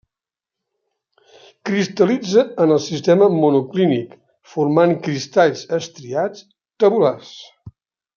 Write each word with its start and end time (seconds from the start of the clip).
Cristal·litza 1.69 2.45
en 2.65 2.73
el 2.75 2.81
sistema 2.85 3.27
monoclínic, 3.35 4.15
formant 4.55 4.95
cristalls 5.09 5.63
estriats 5.81 6.43
tabulars. 6.85 7.35